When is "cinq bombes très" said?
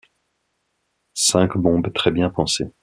1.13-2.09